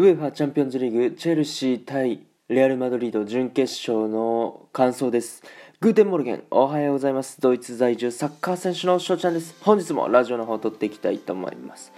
[0.00, 5.42] UEFA チャンピオンズリーグチェルシー対レアル・マドリード準決勝の感想です。
[5.78, 7.38] Guten Morgen おはようございます。
[7.38, 9.54] ドイツ在住サッカー選手の翔ちゃんです。
[9.60, 11.92] 本日もラジオの方を録っていきたいと思います。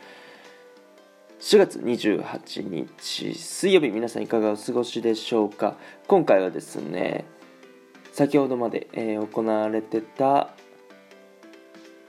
[1.38, 5.77] 4月28日水曜日皆さんいかがお過ごしでしょうか？
[6.09, 7.25] 今回はですね
[8.12, 10.48] 先ほどまで、えー、行われてた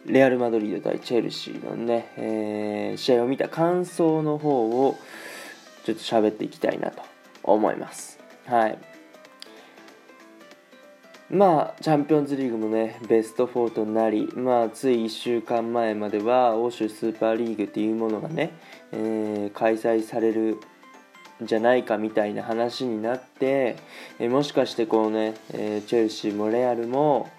[0.08, 4.98] レアル・マドリード対チェルシーのね、えー、試合を見た感想の方を
[5.84, 7.02] ちょっと喋っていきたいなと
[7.44, 8.20] 思います。
[8.46, 8.78] はい。
[11.30, 18.52] まあ、チャンピオンズリーグもね、ベスト4となり、まあ、つい1週間前までは、欧州スーパーリーグっていうものがね、
[18.92, 20.60] えー、開催される
[21.44, 23.78] んじゃないかみたいな話になって、
[24.20, 27.32] えー、もしかしてこうね、えー、チェルシーもレアルも、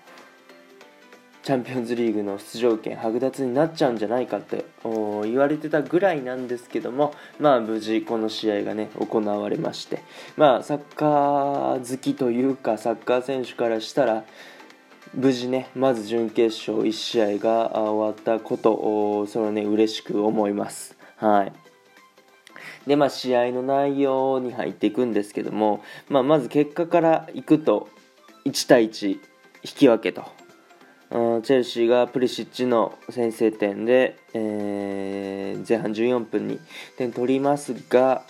[1.45, 10.03] チャンピオンズリーグの出場権剥奪になっちゃうんじゃないかって言われてたぐらいなんですけども、まあ、無事この試合がね行われまして、
[10.39, 14.25] まあ、サッカー好きというかサッカー選手からしたら
[15.13, 20.97] 無事ねまず準決勝1試合が終わったことそれをね嬉しく思います。
[21.17, 21.53] はい。
[22.87, 27.89] でまあ、試合の内容に入っていくんですけども、まあ、まず結果からいくと
[28.47, 29.21] 1対1引
[29.63, 30.44] き分けと。
[31.11, 36.59] チェルシーがプリシッチの先制点で、えー、前半14分に
[36.97, 38.25] 点取りますが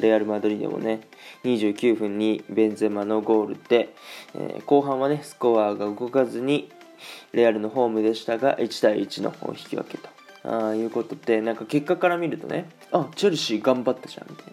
[0.00, 1.08] レアル・マドリードもね
[1.44, 3.94] 29分にベンゼマのゴールで、
[4.34, 6.70] えー、後半はねスコアが動かずに
[7.32, 10.08] レアルのホームでしたが1対1の引き分けと
[10.44, 14.52] あいうことでなんか結果から見るとねあチェルシー頑張ったじゃんみたいな。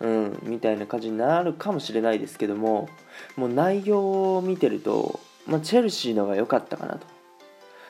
[0.00, 2.88] うん、みたいな感じになるかもしれないですけども
[3.36, 6.98] もう内容を見てるとまあ、チェルシーのが良かったかな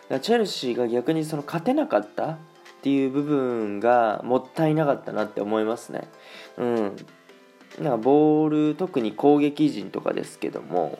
[0.08, 0.20] と。
[0.20, 2.36] チェルシーが逆にその勝てなかったっ
[2.82, 6.08] ていう部分がもったいなかったなって思いますね。
[6.56, 6.96] うん。
[7.78, 10.98] なんかボール、特に攻撃陣とかですけども、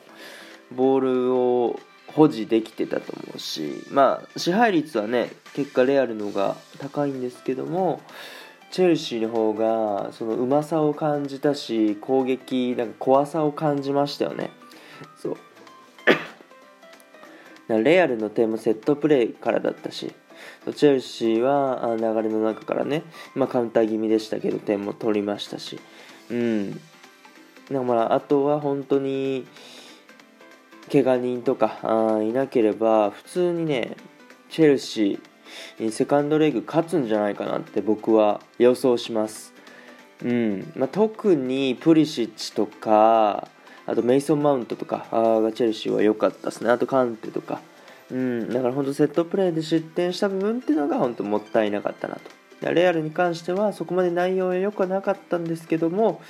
[0.71, 8.01] ボールを保持できてたと思うし、まあ、支配率はね、結果レアルのが高いんですけども、
[8.71, 14.49] チェルシーの方がそのうまさを感じたし攻撃なんか怖さを感じましたよね
[15.21, 15.37] そう
[17.79, 20.13] レアルの点もセットプレーからだったし
[20.75, 23.03] チェルシーは流れの中からね、
[23.35, 25.79] まあ、カウンター気味でしたけど点も取りましたし、
[26.29, 26.71] うん、
[27.71, 29.45] だからあとは本当に
[30.91, 33.95] 怪我人とかあいなければ普通にね
[34.49, 39.53] チェルシーセカンドレグ勝つんじゃないかなって僕は予想します、
[40.23, 40.71] うん。
[40.75, 43.47] まあ、特にプリシッチとか
[43.85, 46.69] あとメイソン・マウントとかがチェルシーは良かったですね。
[46.69, 47.61] あとカンテとか。
[48.11, 52.15] うん、だから本当セットプレーで失点した部分っていうのが本当もったいなかったな
[52.61, 52.71] と。
[52.73, 56.21] レアルに関してはそこまで内容は良くなかったんですけども、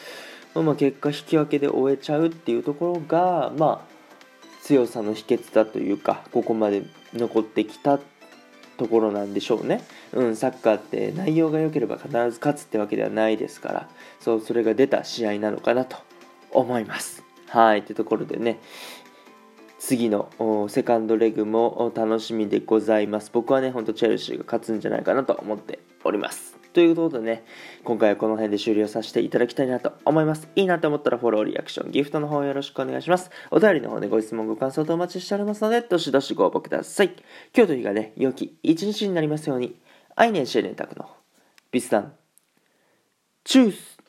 [0.56, 3.92] まあ、結果引き分けで終えちゃうっていうところが、まあ、
[4.62, 6.84] 強さの秘訣だというか、ここまで
[7.14, 8.00] 残ってきた
[8.78, 9.84] ところなんでしょうね。
[10.14, 13.90] うん、サッカーって内容が良ければ必ず勝つってわけではないですから、
[14.20, 15.98] そう、それが出た試合なのかなと
[16.52, 17.31] 思います。
[17.52, 18.62] はい、というところでね、
[19.78, 20.30] 次の
[20.70, 23.30] セカンドレグも楽しみでございます。
[23.34, 26.58] 僕はね、ほんとチェルシーが勝つんじゃないかなと思っております。
[26.72, 27.44] ということでね、
[27.84, 30.48] 今回はこの辺で終了させていただきたいなと思います。
[30.56, 33.30] いいなと思ったらフォロー、リアクション、ギフトの方よろしくお願いします。
[33.50, 37.08] お便りの方でご質問、ご感想とお待ちしておりますので、どしどしご応募ください。
[37.54, 39.78] 今日という日がね、良き一日になりますように、
[40.16, 41.10] 愛年シェレンタクの
[41.70, 42.14] ビスダン、
[43.44, 44.01] チュース